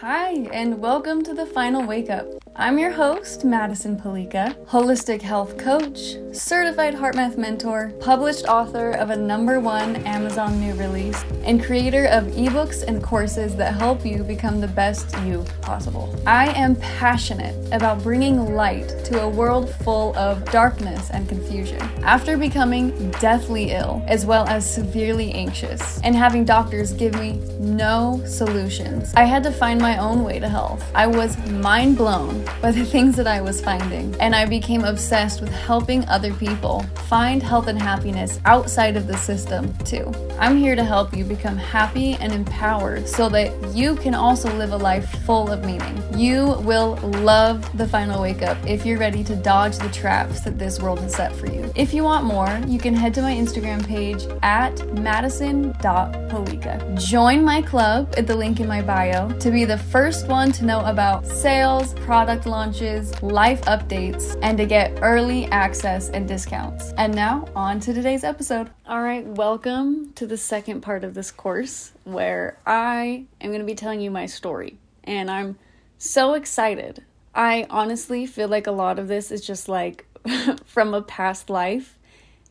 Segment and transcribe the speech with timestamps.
[0.00, 2.26] Hi, and welcome to the Final Wake Up.
[2.58, 9.16] I'm your host, Madison Palica, holistic health coach, certified HeartMath mentor, published author of a
[9.16, 14.58] number one Amazon new release, and creator of ebooks and courses that help you become
[14.58, 16.14] the best you possible.
[16.26, 21.82] I am passionate about bringing light to a world full of darkness and confusion.
[22.04, 28.22] After becoming deathly ill, as well as severely anxious, and having doctors give me no
[28.24, 30.82] solutions, I had to find my own way to health.
[30.94, 35.40] I was mind blown by the things that I was finding, and I became obsessed
[35.40, 40.12] with helping other people find health and happiness outside of the system, too.
[40.38, 44.72] I'm here to help you become happy and empowered so that you can also live
[44.72, 46.02] a life full of meaning.
[46.18, 50.58] You will love the final wake up if you're ready to dodge the traps that
[50.58, 51.72] this world has set for you.
[51.74, 57.02] If you want more, you can head to my Instagram page at madison.palica.
[57.02, 60.64] Join my club at the link in my bio to be the first one to
[60.64, 66.92] know about sales, product launches, life updates, and to get early access and discounts.
[66.98, 68.68] And now, on to today's episode.
[68.86, 73.64] All right, welcome to the second part of this course where I am going to
[73.64, 74.78] be telling you my story.
[75.04, 75.56] And I'm
[75.98, 77.04] so excited.
[77.34, 80.06] I honestly feel like a lot of this is just like
[80.66, 81.96] from a past life.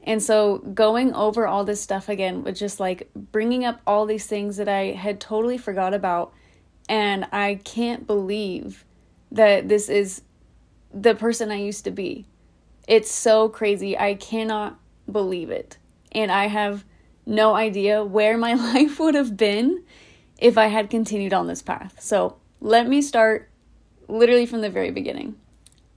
[0.04, 4.28] And so going over all this stuff again was just like bringing up all these
[4.28, 6.34] things that I had totally forgot about.
[6.88, 8.84] And I can't believe
[9.36, 10.22] that this is
[10.94, 12.25] the person I used to be.
[12.88, 13.97] It's so crazy.
[13.97, 14.80] I cannot
[15.11, 15.78] believe it.
[16.11, 16.86] And I have
[17.25, 19.83] no idea where my life would have been
[20.39, 21.97] if I had continued on this path.
[22.00, 23.50] So let me start
[24.08, 25.36] literally from the very beginning.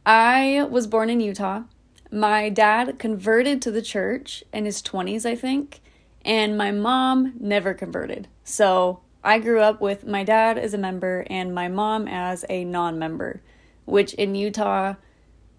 [0.04, 1.62] I was born in Utah.
[2.10, 5.80] My dad converted to the church in his 20s, I think,
[6.24, 8.26] and my mom never converted.
[8.42, 12.64] So I grew up with my dad as a member and my mom as a
[12.64, 13.42] non member,
[13.84, 14.94] which in Utah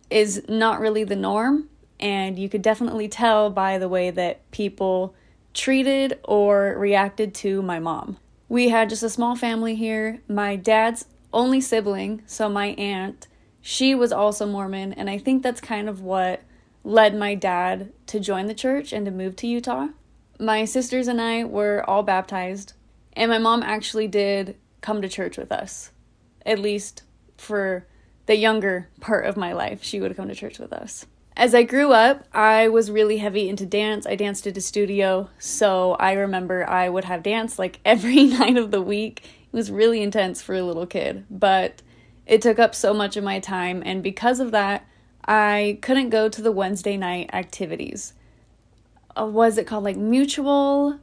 [0.09, 1.69] is not really the norm.
[1.99, 5.13] And you could definitely tell by the way that people
[5.53, 8.17] treated or reacted to my mom.
[8.47, 10.19] We had just a small family here.
[10.27, 13.27] My dad's only sibling, so my aunt,
[13.61, 16.41] she was also Mormon, and I think that's kind of what
[16.83, 19.89] led my dad to join the church and to move to Utah.
[20.39, 22.73] My sisters and I were all baptized,
[23.19, 25.91] and my mom actually did come to church with us,
[26.45, 27.03] at least
[27.37, 27.85] for
[28.27, 29.83] the younger part of my life.
[29.83, 31.05] She would come to church with us.
[31.35, 34.07] As I grew up, I was really heavy into dance.
[34.07, 38.57] I danced at a studio, so I remember I would have dance like every night
[38.57, 39.23] of the week.
[39.51, 41.81] It was really intense for a little kid, but
[42.25, 44.87] it took up so much of my time, and because of that,
[45.25, 48.13] I couldn't go to the Wednesday night activities.
[49.19, 50.99] Uh, was it called like mutual?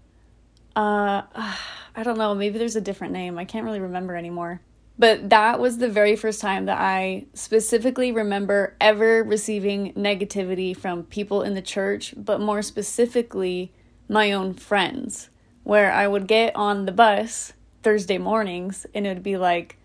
[0.74, 1.22] Uh,
[1.96, 2.34] I don't know.
[2.34, 3.38] Maybe there's a different name.
[3.38, 4.60] I can't really remember anymore.
[4.98, 11.04] But that was the very first time that I specifically remember ever receiving negativity from
[11.04, 13.72] people in the church, but more specifically,
[14.08, 15.30] my own friends,
[15.64, 19.78] where I would get on the bus Thursday mornings and it would be like,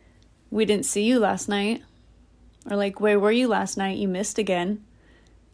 [0.50, 1.82] We didn't see you last night.
[2.70, 3.98] Or like, Where were you last night?
[3.98, 4.84] You missed again.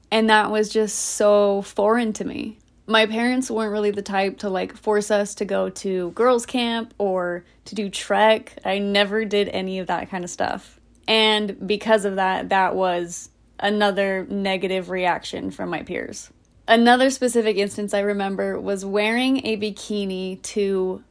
[0.10, 4.50] And that was just so foreign to me my parents weren't really the type to
[4.50, 8.58] like force us to go to girls camp or to do trek.
[8.64, 10.80] I never did any of that kind of stuff.
[11.06, 16.32] And because of that, that was another negative reaction from my peers.
[16.68, 21.04] Another specific instance I remember was wearing a bikini to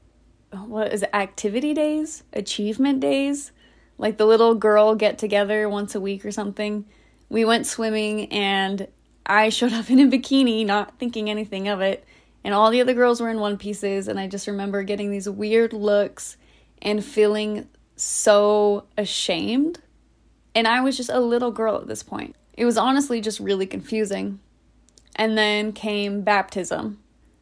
[0.50, 3.53] what is it, activity days, achievement days,
[3.98, 6.86] like the little girl get together once a week or something.
[7.28, 8.86] We went swimming and
[9.26, 12.04] I showed up in a bikini, not thinking anything of it,
[12.44, 15.28] and all the other girls were in one pieces, and I just remember getting these
[15.28, 16.37] weird looks
[16.81, 19.81] and feeling so ashamed.
[20.54, 22.36] And I was just a little girl at this point.
[22.54, 24.41] It was honestly just really confusing.
[25.16, 26.98] And then came baptism.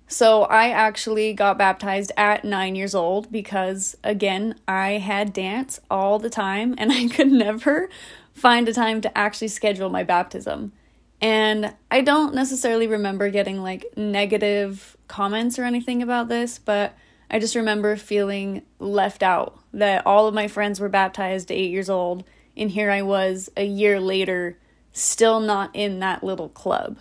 [0.06, 6.18] So I actually got baptized at nine years old because, again, I had dance all
[6.18, 7.88] the time and I could never
[8.32, 10.72] find a time to actually schedule my baptism.
[11.20, 16.96] And I don't necessarily remember getting like negative comments or anything about this, but
[17.30, 21.90] I just remember feeling left out that all of my friends were baptized eight years
[21.90, 22.24] old,
[22.56, 24.58] and here I was a year later,
[24.92, 26.98] still not in that little club.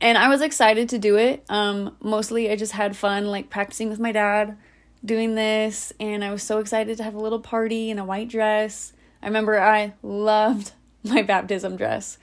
[0.00, 1.44] And I was excited to do it.
[1.48, 4.56] Um, mostly, I just had fun, like practicing with my dad,
[5.04, 8.28] doing this, and I was so excited to have a little party in a white
[8.28, 8.92] dress.
[9.22, 10.72] I remember I loved
[11.04, 12.18] my baptism dress.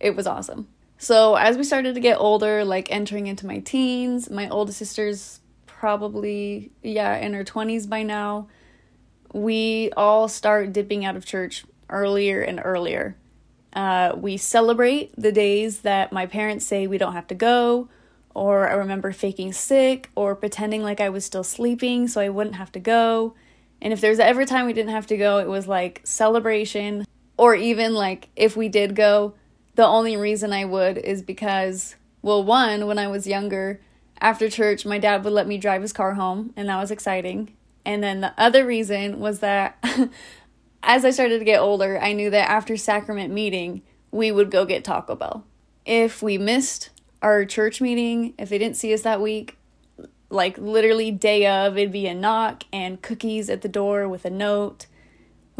[0.00, 0.66] It was awesome.
[0.98, 5.40] So, as we started to get older, like entering into my teens, my oldest sister's
[5.66, 8.48] probably, yeah, in her 20s by now.
[9.32, 13.16] we all start dipping out of church earlier and earlier.
[13.72, 17.88] Uh, we celebrate the days that my parents say we don't have to go,
[18.34, 22.56] or I remember faking sick or pretending like I was still sleeping so I wouldn't
[22.56, 23.34] have to go.
[23.80, 27.06] And if there's ever time we didn't have to go, it was like celebration,
[27.36, 29.34] or even like if we did go,
[29.80, 33.80] the only reason I would is because, well, one, when I was younger,
[34.20, 37.56] after church, my dad would let me drive his car home, and that was exciting.
[37.82, 39.82] And then the other reason was that
[40.82, 43.80] as I started to get older, I knew that after sacrament meeting,
[44.10, 45.46] we would go get Taco Bell.
[45.86, 46.90] If we missed
[47.22, 49.56] our church meeting, if they didn't see us that week,
[50.28, 54.30] like literally day of, it'd be a knock and cookies at the door with a
[54.30, 54.88] note,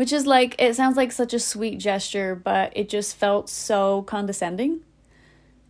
[0.00, 4.00] which is like, it sounds like such a sweet gesture, but it just felt so
[4.04, 4.80] condescending.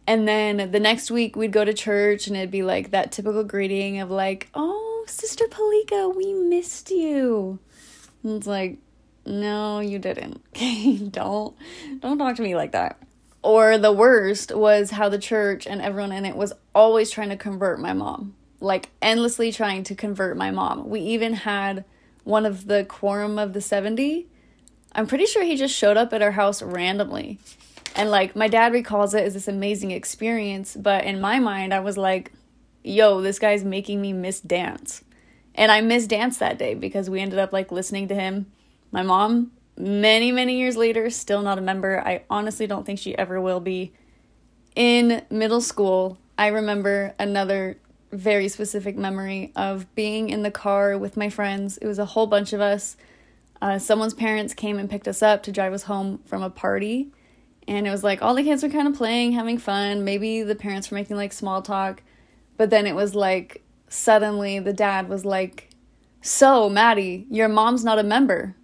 [0.07, 3.43] And then the next week we'd go to church and it'd be like that typical
[3.43, 7.59] greeting of like, "Oh, Sister Palica, we missed you."
[8.23, 8.79] And it's like,
[9.27, 10.41] "No, you didn't.
[11.11, 11.57] don't
[11.99, 13.03] don't talk to me like that."
[13.43, 17.37] Or the worst was how the church and everyone in it was always trying to
[17.37, 18.37] convert my mom.
[18.61, 20.89] Like endlessly trying to convert my mom.
[20.89, 21.85] We even had
[22.31, 24.27] one of the quorum of the 70.
[24.93, 27.39] I'm pretty sure he just showed up at our house randomly
[27.97, 31.81] and like my dad recalls it as this amazing experience, but in my mind, I
[31.81, 32.33] was like,
[32.85, 35.03] yo, this guy's making me miss dance.
[35.55, 38.51] And I missed dance that day because we ended up like listening to him.
[38.93, 42.01] My mom, many, many years later, still not a member.
[42.01, 43.93] I honestly don't think she ever will be.
[44.77, 47.77] In middle school, I remember another
[48.13, 51.79] very specific memory of being in the car with my friends.
[51.79, 52.97] It was a whole bunch of us.
[53.63, 57.13] Uh, someone's parents came and picked us up to drive us home from a party
[57.71, 60.05] and it was like all the kids were kind of playing, having fun.
[60.05, 62.03] Maybe the parents were making like small talk,
[62.57, 65.71] but then it was like suddenly the dad was like,
[66.21, 68.57] "So, Maddie, your mom's not a member."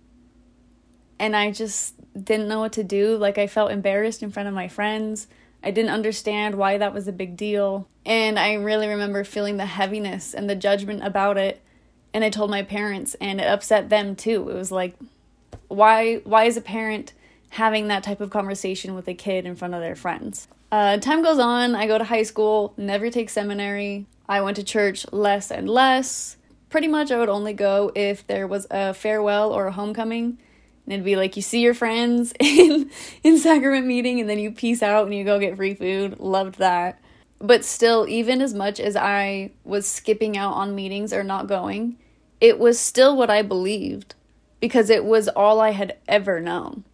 [1.21, 3.17] And I just didn't know what to do.
[3.17, 5.29] Like I felt embarrassed in front of my friends.
[5.63, 7.89] I didn't understand why that was a big deal.
[8.07, 11.61] And I really remember feeling the heaviness and the judgment about it.
[12.15, 14.49] And I told my parents and it upset them too.
[14.49, 14.95] It was like
[15.69, 17.13] why why is a parent
[17.51, 20.47] having that type of conversation with a kid in front of their friends.
[20.71, 24.07] Uh, time goes on, I go to high school, never take seminary.
[24.29, 26.37] I went to church less and less.
[26.71, 30.39] Pretty much, I would only go if there was a farewell or a homecoming.
[30.85, 32.91] And it'd be like you see your friends in
[33.25, 36.21] in sacrament meeting, and then you peace out and you go get free food.
[36.21, 37.01] Loved that.
[37.39, 41.99] But still, even as much as I was skipping out on meetings or not going,
[42.41, 44.15] it was still what I believed
[44.61, 46.85] because it was all I had ever known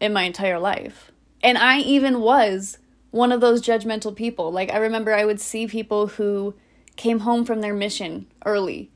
[0.00, 1.10] in my entire life.
[1.42, 2.78] And I even was
[3.10, 4.52] one of those judgmental people.
[4.52, 6.54] Like, I remember I would see people who
[6.96, 8.90] came home from their mission early,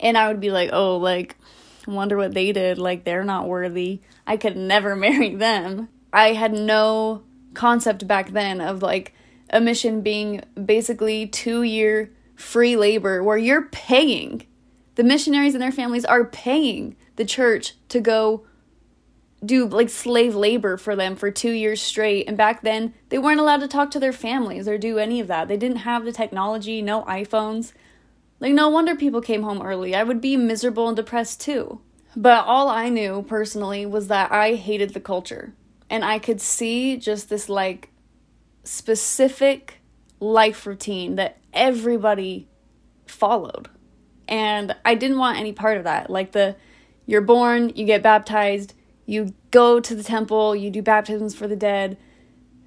[0.00, 1.36] and I would be like, oh, like,
[1.86, 2.78] wonder what they did.
[2.78, 4.00] Like, they're not worthy.
[4.26, 5.88] I could never marry them.
[6.12, 7.22] I had no
[7.54, 9.12] concept back then of like
[9.50, 14.46] a mission being basically two year free labor where you're paying.
[14.94, 18.46] The missionaries and their families are paying the church to go
[19.44, 22.28] do like slave labor for them for two years straight.
[22.28, 25.28] And back then, they weren't allowed to talk to their families or do any of
[25.28, 25.48] that.
[25.48, 27.72] They didn't have the technology, no iPhones.
[28.38, 29.94] Like, no wonder people came home early.
[29.94, 31.80] I would be miserable and depressed too.
[32.16, 35.52] But all I knew personally was that I hated the culture.
[35.88, 37.89] And I could see just this like
[38.64, 39.80] specific
[40.20, 42.48] life routine that everybody
[43.06, 43.68] followed.
[44.28, 46.10] And I didn't want any part of that.
[46.10, 46.56] Like, the
[47.06, 48.74] you're born, you get baptized,
[49.04, 51.96] you go to the temple, you do baptisms for the dead.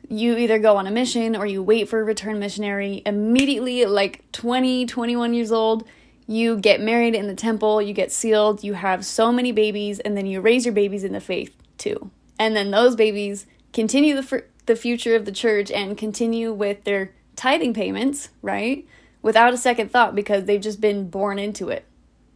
[0.10, 3.02] You either go on a mission or you wait for a return missionary.
[3.06, 5.88] Immediately, like 20, 21 years old,
[6.28, 10.18] you get married in the temple, you get sealed, you have so many babies, and
[10.18, 12.12] then you raise your babies in the faith too.
[12.38, 16.84] And then those babies continue the, f- the future of the church and continue with
[16.84, 18.88] their tithing payments, right?
[19.22, 21.86] Without a second thought because they've just been born into it.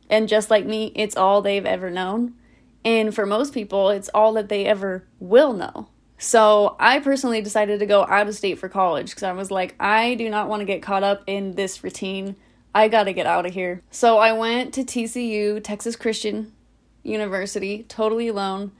[0.09, 2.33] And just like me, it's all they've ever known.
[2.85, 5.89] And for most people, it's all that they ever will know.
[6.17, 9.75] So I personally decided to go out of state for college because I was like,
[9.79, 12.35] I do not want to get caught up in this routine.
[12.73, 13.83] I got to get out of here.
[13.91, 16.53] So I went to TCU, Texas Christian
[17.03, 18.71] University, totally alone,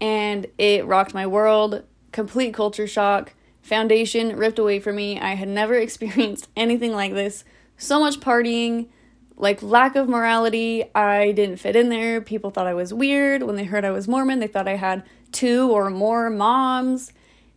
[0.00, 1.84] and it rocked my world.
[2.12, 3.34] Complete culture shock.
[3.62, 5.18] Foundation ripped away from me.
[5.18, 7.44] I had never experienced anything like this.
[7.76, 8.88] So much partying,
[9.36, 10.84] like lack of morality.
[10.94, 12.20] I didn't fit in there.
[12.20, 13.42] People thought I was weird.
[13.42, 17.12] When they heard I was Mormon, they thought I had two or more moms.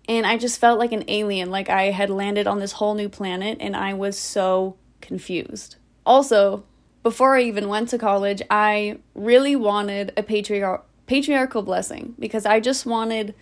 [0.07, 3.09] And I just felt like an alien, like I had landed on this whole new
[3.09, 5.77] planet and I was so confused.
[6.05, 6.63] Also,
[7.01, 12.59] before I even went to college, I really wanted a patriarch patriarchal blessing because I
[12.59, 13.35] just wanted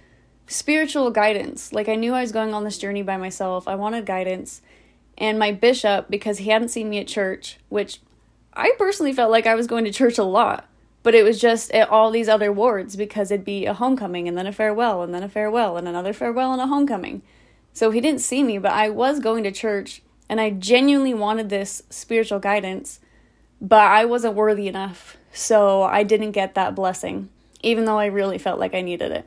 [0.47, 1.73] spiritual guidance.
[1.73, 3.67] Like I knew I was going on this journey by myself.
[3.67, 4.61] I wanted guidance.
[5.17, 7.99] And my bishop, because he hadn't seen me at church, which
[8.53, 10.67] I personally felt like I was going to church a lot,
[11.03, 14.37] but it was just at all these other wards because it'd be a homecoming and
[14.37, 17.21] then a farewell and then a farewell and another farewell and a homecoming.
[17.73, 21.49] So he didn't see me, but I was going to church and I genuinely wanted
[21.49, 22.99] this spiritual guidance
[23.63, 25.17] but I wasn't worthy enough.
[25.31, 27.29] So I didn't get that blessing,
[27.63, 29.25] even though I really felt like I needed it.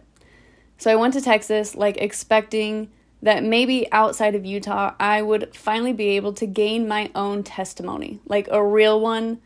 [0.79, 2.91] So I went to Texas, like expecting
[3.23, 8.21] that maybe outside of Utah, I would finally be able to gain my own testimony,
[8.27, 9.41] like a real one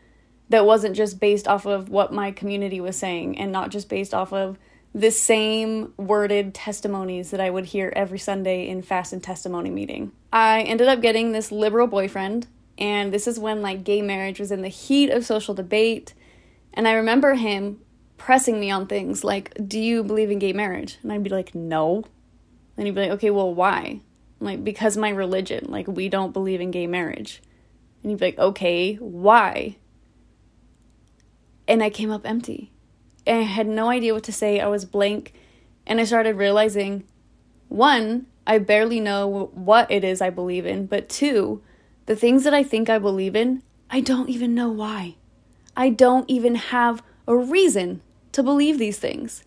[0.49, 4.13] that wasn't just based off of what my community was saying and not just based
[4.13, 4.57] off of
[4.93, 10.11] the same worded testimonies that I would hear every Sunday in fast and testimony meeting.
[10.33, 12.47] I ended up getting this liberal boyfriend
[12.77, 16.13] and this is when like gay marriage was in the heat of social debate.
[16.73, 17.79] And I remember him
[18.21, 20.99] pressing me on things like, Do you believe in gay marriage?
[21.01, 22.05] And I'd be like, No.
[22.77, 23.99] And he'd be like, Okay, well, why?
[24.39, 27.41] I'm like, because my religion, like, we don't believe in gay marriage.
[28.01, 29.77] And he'd be like, Okay, why?
[31.67, 32.71] And I came up empty.
[33.25, 34.59] And I had no idea what to say.
[34.59, 35.33] I was blank.
[35.87, 37.03] And I started realizing
[37.69, 41.61] one, I barely know what it is I believe in, but two,
[42.05, 45.15] the things that I think I believe in, I don't even know why.
[45.75, 48.01] I don't even have a reason
[48.33, 49.43] to believe these things.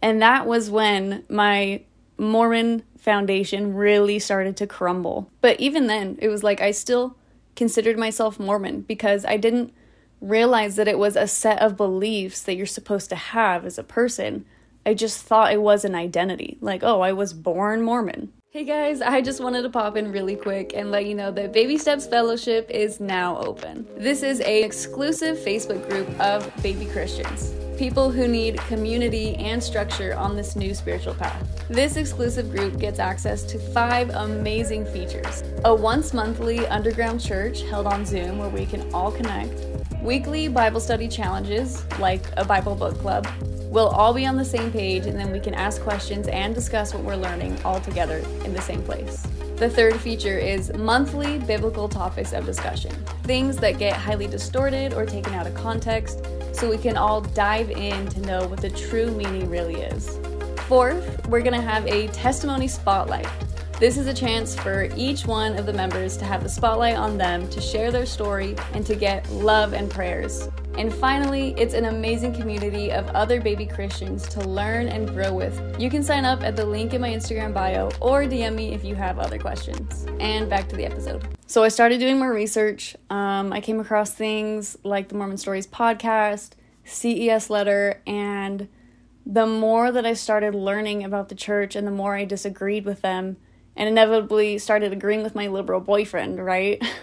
[0.00, 1.82] And that was when my
[2.18, 5.30] Mormon foundation really started to crumble.
[5.40, 7.16] But even then, it was like I still
[7.56, 9.72] considered myself Mormon because I didn't
[10.20, 13.84] realize that it was a set of beliefs that you're supposed to have as a
[13.84, 14.44] person.
[14.84, 16.58] I just thought it was an identity.
[16.60, 18.32] Like, oh, I was born Mormon.
[18.50, 21.52] Hey guys, I just wanted to pop in really quick and let you know that
[21.52, 23.86] Baby Steps Fellowship is now open.
[23.96, 30.16] This is a exclusive Facebook group of baby Christians, people who need community and structure
[30.16, 31.46] on this new spiritual path.
[31.68, 35.44] This exclusive group gets access to five amazing features.
[35.64, 39.64] A once monthly underground church held on Zoom where we can all connect,
[40.02, 43.26] weekly Bible study challenges like a Bible book club,
[43.70, 46.94] We'll all be on the same page and then we can ask questions and discuss
[46.94, 49.26] what we're learning all together in the same place.
[49.56, 52.92] The third feature is monthly biblical topics of discussion,
[53.24, 56.24] things that get highly distorted or taken out of context,
[56.58, 60.18] so we can all dive in to know what the true meaning really is.
[60.66, 63.28] Fourth, we're gonna have a testimony spotlight.
[63.78, 67.16] This is a chance for each one of the members to have the spotlight on
[67.16, 70.48] them to share their story and to get love and prayers.
[70.78, 75.60] And finally, it's an amazing community of other baby Christians to learn and grow with.
[75.76, 78.84] You can sign up at the link in my Instagram bio or DM me if
[78.84, 80.06] you have other questions.
[80.20, 81.26] And back to the episode.
[81.48, 82.94] So I started doing more research.
[83.10, 86.52] Um, I came across things like the Mormon Stories podcast,
[86.84, 88.68] CES letter, and
[89.26, 93.02] the more that I started learning about the church and the more I disagreed with
[93.02, 93.36] them,
[93.74, 96.80] and inevitably started agreeing with my liberal boyfriend, right?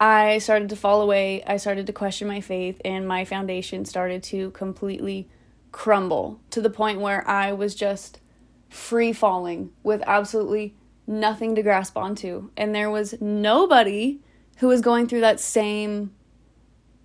[0.00, 1.42] I started to fall away.
[1.46, 5.28] I started to question my faith, and my foundation started to completely
[5.72, 8.20] crumble to the point where I was just
[8.68, 10.74] free falling with absolutely
[11.06, 12.50] nothing to grasp onto.
[12.56, 14.20] And there was nobody
[14.58, 16.12] who was going through that same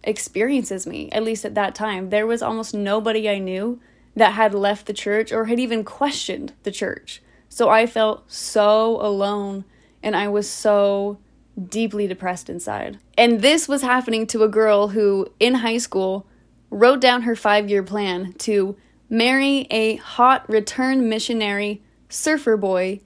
[0.03, 2.09] experience as me, at least at that time.
[2.09, 3.79] There was almost nobody I knew
[4.15, 7.21] that had left the church or had even questioned the church.
[7.49, 9.65] So I felt so alone
[10.01, 11.19] and I was so
[11.67, 12.99] deeply depressed inside.
[13.17, 16.25] And this was happening to a girl who, in high school,
[16.69, 18.75] wrote down her five year plan to
[19.09, 23.01] marry a hot return missionary surfer boy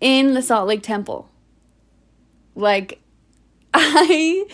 [0.00, 1.28] in the Salt Lake Temple.
[2.54, 3.00] Like,
[3.74, 4.46] I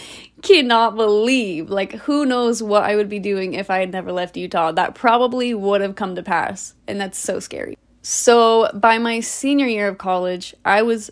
[0.42, 4.36] cannot believe, like, who knows what I would be doing if I had never left
[4.36, 4.72] Utah.
[4.72, 7.78] That probably would have come to pass, and that's so scary.
[8.02, 11.10] So, by my senior year of college, I was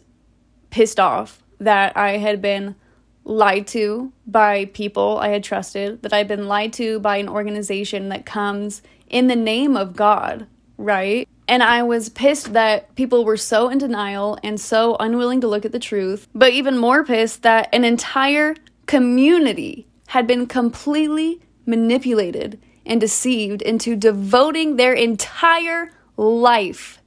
[0.70, 2.76] pissed off that I had been
[3.25, 8.11] lied to by people I had trusted, that I'd been lied to by an organization
[8.11, 10.46] that comes in the name of God,
[10.76, 11.28] right?
[11.46, 15.64] And I was pissed that people were so in denial and so unwilling to look
[15.64, 18.56] at the truth, but even more pissed that an entire
[18.87, 27.00] community had been completely manipulated and deceived into devoting their entire life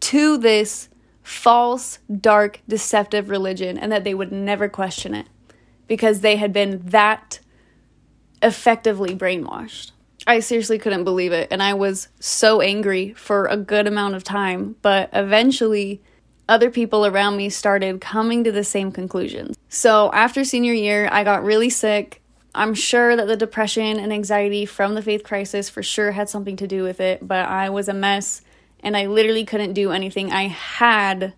[0.00, 0.88] to this
[1.24, 5.26] false, dark, deceptive religion and that they would never question it
[5.88, 7.40] because they had been that
[8.42, 9.90] effectively brainwashed.
[10.26, 14.22] I seriously couldn't believe it and I was so angry for a good amount of
[14.22, 16.02] time, but eventually
[16.46, 19.56] other people around me started coming to the same conclusions.
[19.70, 22.22] So after senior year, I got really sick
[22.54, 26.56] I'm sure that the depression and anxiety from the faith crisis for sure had something
[26.56, 28.42] to do with it, but I was a mess
[28.84, 30.30] and I literally couldn't do anything.
[30.30, 31.32] I had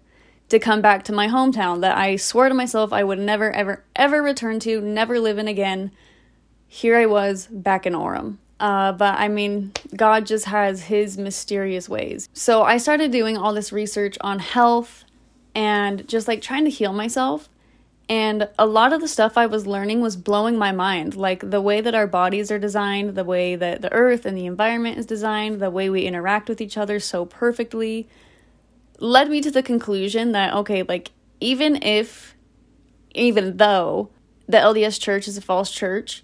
[0.49, 3.85] to come back to my hometown that I swore to myself I would never, ever,
[3.95, 5.93] ever return to, never live in again.
[6.69, 8.39] Here I was back in Orem.
[8.59, 12.29] Uh, but I mean, God just has his mysterious ways.
[12.33, 15.05] So I started doing all this research on health
[15.55, 17.49] and just like trying to heal myself.
[18.09, 21.17] And a lot of the stuff I was learning was blowing my mind.
[21.17, 24.47] Like the way that our bodies are designed, the way that the earth and the
[24.47, 28.09] environment is designed, the way we interact with each other so perfectly
[28.99, 31.11] led me to the conclusion that, okay, like
[31.41, 32.37] even if,
[33.15, 34.11] even though
[34.47, 36.23] the LDS church is a false church,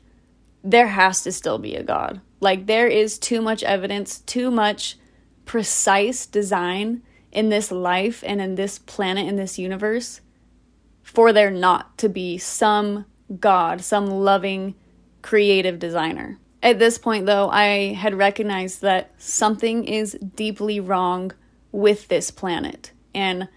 [0.63, 2.21] there has to still be a God.
[2.41, 4.97] Like there is too much evidence, too much
[5.45, 10.21] precise design in this life and in this planet, in this universe,
[11.13, 13.05] for there not to be some
[13.39, 14.75] God, some loving,
[15.21, 16.39] creative designer.
[16.63, 21.33] At this point, though, I had recognized that something is deeply wrong
[21.71, 22.93] with this planet.
[23.15, 23.49] And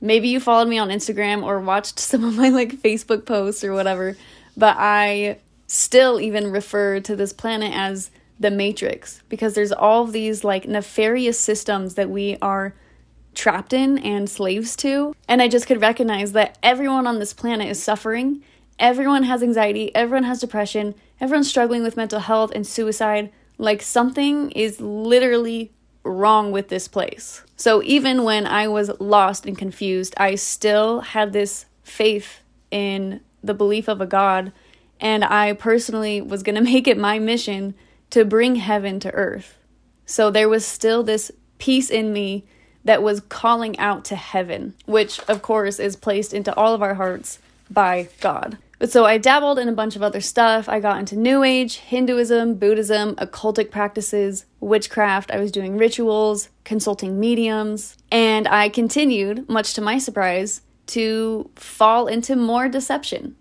[0.00, 3.72] maybe you followed me on Instagram or watched some of my like Facebook posts or
[3.72, 4.16] whatever,
[4.56, 10.42] but I still even refer to this planet as the matrix because there's all these
[10.42, 12.74] like nefarious systems that we are
[13.34, 15.14] trapped in and slaves to.
[15.28, 18.42] And I just could recognize that everyone on this planet is suffering.
[18.78, 23.30] Everyone has anxiety, everyone has depression, everyone's struggling with mental health and suicide.
[23.58, 25.70] Like something is literally
[26.02, 27.42] wrong with this place.
[27.56, 33.54] So even when I was lost and confused, I still had this faith in the
[33.54, 34.52] belief of a God.
[34.98, 37.74] And I personally was going to make it my mission
[38.10, 39.58] to bring heaven to earth.
[40.06, 42.46] So there was still this peace in me
[42.84, 46.94] that was calling out to heaven, which of course is placed into all of our
[46.94, 47.38] hearts
[47.70, 48.58] by God.
[48.86, 50.66] So I dabbled in a bunch of other stuff.
[50.66, 55.30] I got into New Age, Hinduism, Buddhism, occultic practices, witchcraft.
[55.30, 62.06] I was doing rituals, consulting mediums, and I continued, much to my surprise, to fall
[62.06, 63.36] into more deception,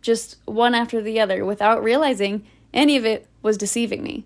[0.00, 4.24] just one after the other, without realizing any of it was deceiving me.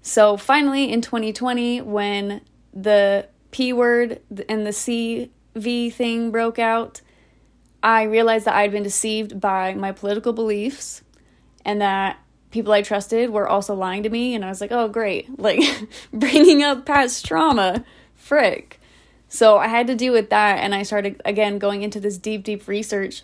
[0.00, 2.40] So finally, in 2020, when
[2.72, 7.00] the P word and the CV thing broke out,
[7.82, 11.02] I realized that I'd been deceived by my political beliefs
[11.64, 12.18] and that
[12.50, 14.34] people I trusted were also lying to me.
[14.34, 15.28] And I was like, oh, great.
[15.38, 15.60] Like,
[16.12, 17.84] bringing up past trauma.
[18.14, 18.80] Frick.
[19.28, 20.58] So I had to deal with that.
[20.58, 23.22] And I started, again, going into this deep, deep research,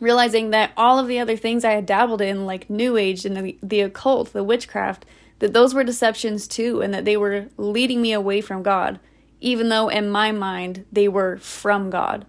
[0.00, 3.36] realizing that all of the other things I had dabbled in, like New Age and
[3.36, 5.06] the, the occult, the witchcraft,
[5.38, 8.98] that those were deceptions too, and that they were leading me away from God,
[9.40, 12.26] even though in my mind they were from God.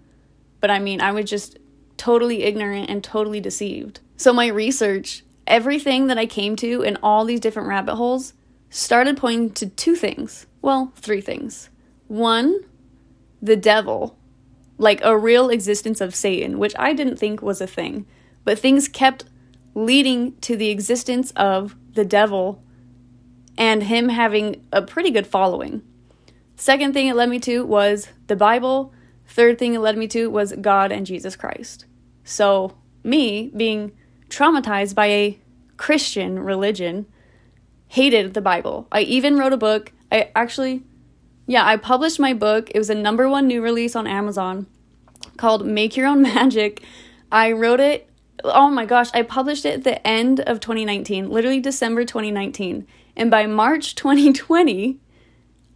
[0.59, 1.57] But I mean, I was just
[1.97, 3.99] totally ignorant and totally deceived.
[4.17, 8.33] So, my research, everything that I came to in all these different rabbit holes,
[8.69, 10.47] started pointing to two things.
[10.61, 11.69] Well, three things.
[12.07, 12.61] One,
[13.41, 14.17] the devil,
[14.77, 18.05] like a real existence of Satan, which I didn't think was a thing,
[18.43, 19.25] but things kept
[19.73, 22.63] leading to the existence of the devil
[23.57, 25.81] and him having a pretty good following.
[26.61, 28.93] Second thing it led me to was the Bible
[29.31, 31.85] Third thing it led me to was God and Jesus Christ.
[32.25, 33.93] So, me being
[34.27, 35.39] traumatized by a
[35.77, 37.05] Christian religion,
[37.87, 38.87] hated the Bible.
[38.91, 39.93] I even wrote a book.
[40.11, 40.83] I actually,
[41.47, 42.69] yeah, I published my book.
[42.75, 44.67] It was a number one new release on Amazon
[45.37, 46.83] called Make Your Own Magic.
[47.31, 48.09] I wrote it,
[48.43, 52.85] oh my gosh, I published it at the end of 2019, literally December 2019.
[53.15, 54.99] And by March 2020,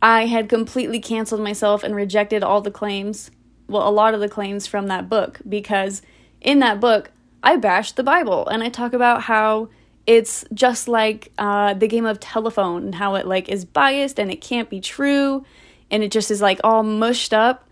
[0.06, 3.32] I had completely canceled myself and rejected all the claims
[3.68, 6.04] well, a lot of the claims from that book because
[6.40, 7.10] in that book,
[7.42, 9.70] I bash the Bible and I talk about how
[10.06, 14.32] it's just like uh, the game of telephone and how it like is biased and
[14.32, 15.44] it can't be true
[15.90, 17.68] and it just is like all mushed up.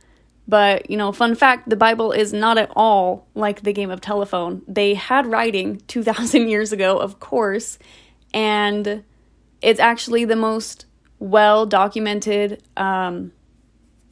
[0.47, 4.01] But, you know, fun fact the Bible is not at all like the game of
[4.01, 4.63] telephone.
[4.67, 7.77] They had writing 2,000 years ago, of course,
[8.33, 9.03] and
[9.61, 10.87] it's actually the most
[11.23, 13.31] well documented um,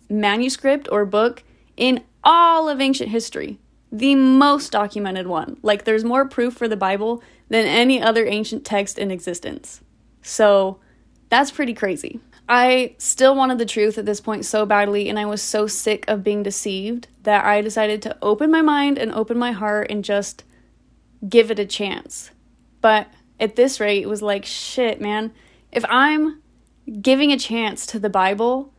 [0.10, 1.44] manuscript or book
[1.76, 3.60] in all of ancient history.
[3.92, 5.58] The most documented one.
[5.62, 9.82] Like, there's more proof for the Bible than any other ancient text in existence.
[10.22, 10.80] So,
[11.28, 12.22] that's pretty crazy.
[12.48, 16.06] I still wanted the truth at this point so badly, and I was so sick
[16.08, 20.04] of being deceived that I decided to open my mind and open my heart and
[20.04, 20.46] just
[21.28, 22.32] give it a chance.
[22.80, 23.08] But
[23.40, 25.34] at this rate, it was like, shit, man.
[25.72, 26.41] If I'm
[27.00, 28.74] giving a chance to the Bible,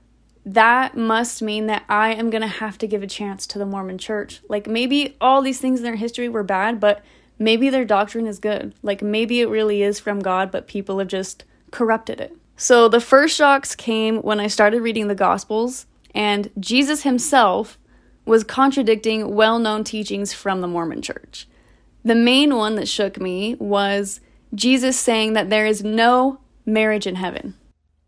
[0.45, 3.67] that must mean that I am going to have to give a chance to the
[3.67, 4.43] Mormon church.
[4.49, 7.05] Like maybe all these things in their history were bad, but
[7.39, 8.75] maybe their doctrine is good.
[8.83, 12.37] Like maybe it really is from God, but people have just corrupted it.
[12.57, 17.79] So the first shocks came when I started reading the Gospels, and Jesus himself
[18.25, 21.49] was contradicting well known teachings from the Mormon church.
[22.05, 24.21] The main one that shook me was
[24.55, 27.55] Jesus saying that there is no marriage in heaven.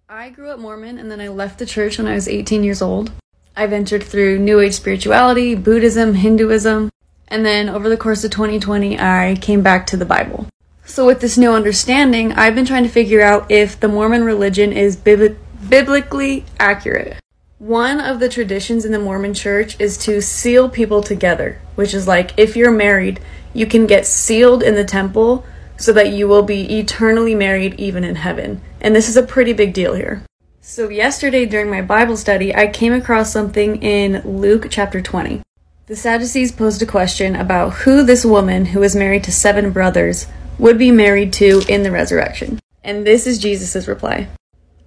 [0.08, 2.82] I grew up Mormon and then I left the church when I was 18 years
[2.82, 3.10] old.
[3.56, 6.90] I ventured through New Age spirituality, Buddhism, Hinduism,
[7.28, 10.46] and then over the course of 2020, I came back to the Bible.
[10.84, 14.74] So, with this new understanding, I've been trying to figure out if the Mormon religion
[14.74, 15.38] is bib-
[15.70, 17.16] biblically accurate.
[17.58, 22.06] One of the traditions in the Mormon church is to seal people together, which is
[22.06, 23.20] like if you're married,
[23.54, 25.46] you can get sealed in the temple
[25.78, 28.60] so that you will be eternally married even in heaven.
[28.84, 30.26] And this is a pretty big deal here.
[30.60, 35.40] So, yesterday during my Bible study, I came across something in Luke chapter 20.
[35.86, 40.26] The Sadducees posed a question about who this woman who was married to seven brothers
[40.58, 42.60] would be married to in the resurrection.
[42.82, 44.28] And this is Jesus' reply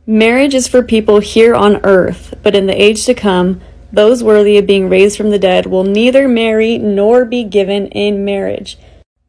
[0.06, 4.60] Marriage is for people here on earth, but in the age to come, those worthy
[4.60, 8.78] of being raised from the dead will neither marry nor be given in marriage.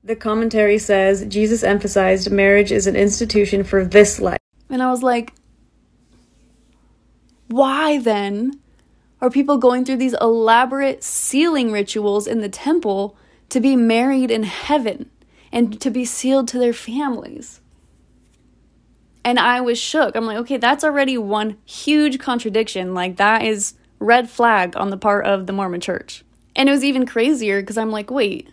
[0.04, 4.38] The commentary says Jesus emphasized marriage is an institution for this life.
[4.70, 5.32] And I was like,
[7.48, 8.60] why then
[9.20, 13.16] are people going through these elaborate sealing rituals in the temple
[13.48, 15.10] to be married in heaven
[15.50, 17.60] and to be sealed to their families?
[19.24, 20.14] And I was shook.
[20.16, 22.94] I'm like, okay, that's already one huge contradiction.
[22.94, 26.24] Like, that is red flag on the part of the Mormon church.
[26.54, 28.48] And it was even crazier because I'm like, wait,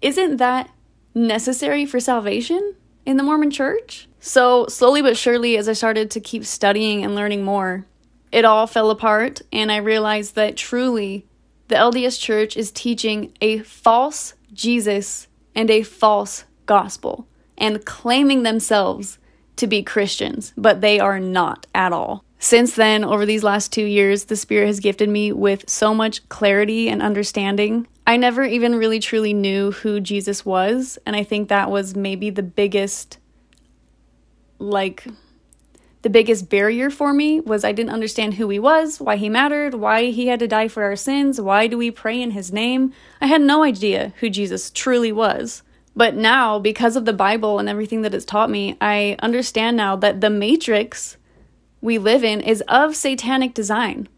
[0.00, 0.70] isn't that
[1.14, 2.74] necessary for salvation
[3.04, 4.08] in the Mormon church?
[4.26, 7.86] So, slowly but surely, as I started to keep studying and learning more,
[8.32, 9.40] it all fell apart.
[9.52, 11.24] And I realized that truly
[11.68, 19.18] the LDS church is teaching a false Jesus and a false gospel and claiming themselves
[19.54, 22.24] to be Christians, but they are not at all.
[22.40, 26.28] Since then, over these last two years, the Spirit has gifted me with so much
[26.28, 27.86] clarity and understanding.
[28.08, 32.28] I never even really truly knew who Jesus was, and I think that was maybe
[32.30, 33.18] the biggest,
[34.58, 35.06] like,
[36.02, 39.74] the biggest barrier for me was I didn't understand who he was, why he mattered,
[39.74, 42.92] why he had to die for our sins, why do we pray in his name.
[43.20, 45.62] I had no idea who Jesus truly was.
[45.96, 49.96] But now, because of the Bible and everything that it's taught me, I understand now
[49.96, 51.16] that the matrix
[51.80, 54.08] we live in is of satanic design.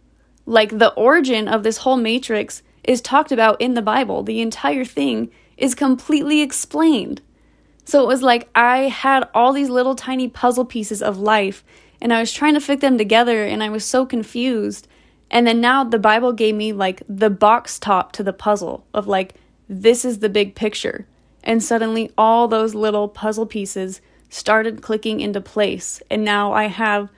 [0.44, 4.22] Like the origin of this whole matrix is talked about in the Bible.
[4.22, 7.22] The entire thing is completely explained.
[7.88, 11.64] So it was like I had all these little tiny puzzle pieces of life
[12.02, 14.86] and I was trying to fit them together and I was so confused.
[15.30, 19.06] And then now the Bible gave me like the box top to the puzzle of
[19.06, 19.36] like,
[19.70, 21.06] this is the big picture.
[21.42, 26.02] And suddenly, all those little puzzle pieces started clicking into place.
[26.10, 27.08] And now I have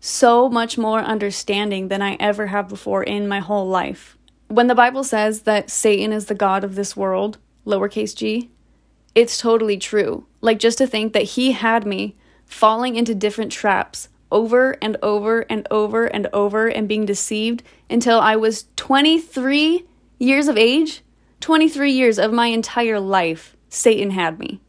[0.00, 4.18] so much more understanding than I ever have before in my whole life.
[4.48, 8.50] When the Bible says that Satan is the God of this world, lowercase g,
[9.14, 10.26] it's totally true.
[10.40, 12.16] Like, just to think that he had me
[12.46, 18.20] falling into different traps over and over and over and over and being deceived until
[18.20, 19.84] I was 23
[20.18, 21.02] years of age.
[21.40, 24.60] 23 years of my entire life Satan had me.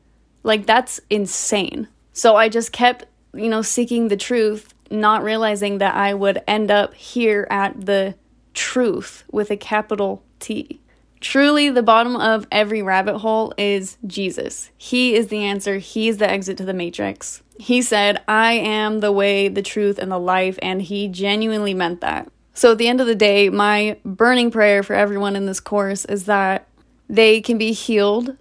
[0.44, 1.88] Like, that's insane.
[2.14, 6.72] So I just kept, you know, seeking the truth, not realizing that I would end
[6.72, 8.16] up here at the
[8.54, 10.82] truth with a capital T.
[11.22, 14.70] Truly, the bottom of every rabbit hole is Jesus.
[14.78, 17.44] He is the answer, He's the exit to the matrix.
[17.60, 22.00] He said, I am the way, the truth, and the life, and He genuinely meant
[22.02, 22.32] that.
[22.54, 26.06] So, at the end of the day, my burning prayer for everyone in this course
[26.06, 26.68] is that
[27.10, 28.38] they can be healed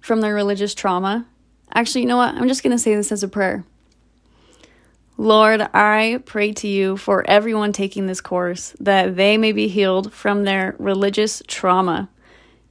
[0.00, 1.26] from their religious trauma.
[1.72, 2.34] Actually, you know what?
[2.34, 3.64] I'm just going to say this as a prayer.
[5.16, 10.12] Lord, I pray to you for everyone taking this course that they may be healed
[10.12, 12.08] from their religious trauma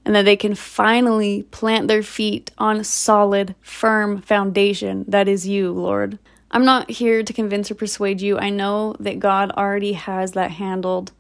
[0.09, 5.47] and that they can finally plant their feet on a solid, firm foundation that is
[5.47, 6.17] you, Lord.
[6.49, 8.39] I'm not here to convince or persuade you.
[8.39, 11.11] I know that God already has that handled.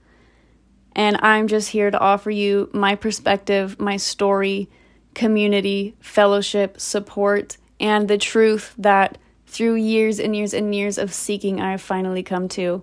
[0.95, 4.71] And I'm just here to offer you my perspective, my story,
[5.13, 11.61] community, fellowship, support, and the truth that through years and years and years of seeking,
[11.61, 12.81] I have finally come to.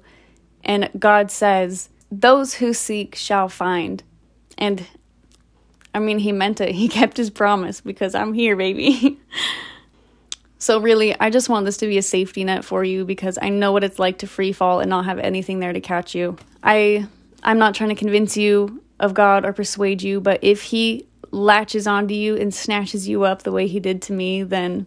[0.63, 4.05] And God says, Those who seek shall find.
[4.57, 4.87] And
[5.97, 6.75] I mean, He meant it.
[6.75, 9.19] He kept His promise because I'm here, baby.
[10.59, 13.49] so, really, I just want this to be a safety net for you because I
[13.49, 16.37] know what it's like to free fall and not have anything there to catch you.
[16.63, 17.09] I.
[17.43, 21.87] I'm not trying to convince you of God or persuade you, but if He latches
[21.87, 24.87] onto you and snatches you up the way he did to me, then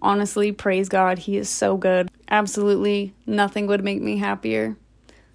[0.00, 2.10] honestly, praise God, he is so good.
[2.28, 4.76] Absolutely nothing would make me happier.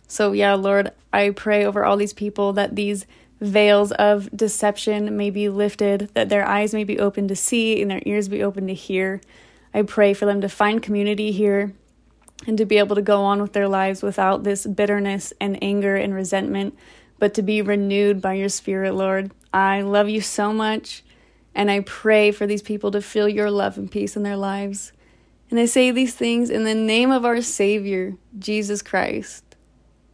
[0.07, 3.05] So, yeah, Lord, I pray over all these people that these
[3.39, 7.91] veils of deception may be lifted, that their eyes may be open to see and
[7.91, 9.21] their ears be open to hear.
[9.73, 11.73] I pray for them to find community here
[12.45, 15.95] and to be able to go on with their lives without this bitterness and anger
[15.95, 16.77] and resentment,
[17.19, 19.31] but to be renewed by your Spirit, Lord.
[19.53, 21.03] I love you so much,
[21.55, 24.93] and I pray for these people to feel your love and peace in their lives.
[25.49, 29.43] And I say these things in the name of our Savior, Jesus Christ.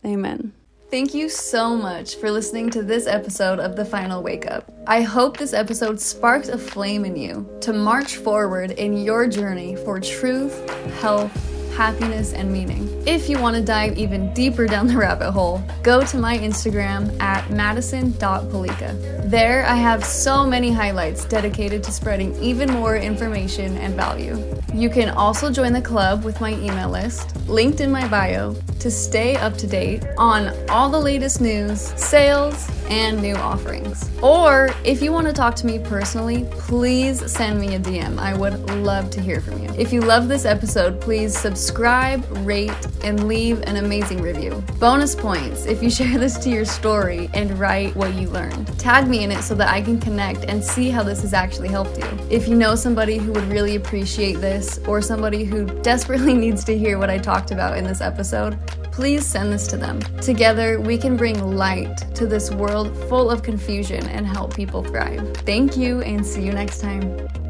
[0.06, 0.54] Amen.
[0.94, 4.72] Thank you so much for listening to this episode of The Final Wake Up.
[4.86, 9.76] I hope this episode sparked a flame in you to march forward in your journey
[9.76, 11.36] for truth, health,
[11.76, 12.90] happiness, and meaning.
[13.06, 17.20] If you want to dive even deeper down the rabbit hole, go to my Instagram
[17.22, 19.30] at madison.palica.
[19.30, 24.38] There, I have so many highlights dedicated to spreading even more information and value.
[24.74, 28.90] You can also join the club with my email list, linked in my bio, to
[28.90, 34.10] stay up to date on all the latest news, sales, and new offerings.
[34.22, 38.18] Or if you want to talk to me personally, please send me a DM.
[38.18, 39.70] I would love to hear from you.
[39.78, 42.72] If you love this episode, please subscribe, rate,
[43.04, 44.64] and leave an amazing review.
[44.80, 48.68] Bonus points if you share this to your story and write what you learned.
[48.80, 51.70] Tag me in it so that I can connect and see how this has actually
[51.70, 52.06] helped you.
[52.30, 56.78] If you know somebody who would really appreciate this or somebody who desperately needs to
[56.78, 58.58] hear what I talked about in this episode,
[58.94, 60.00] please send this to them.
[60.22, 65.36] Together, we can bring light to this world full of confusion and help people thrive.
[65.38, 67.43] Thank you, and see you next time.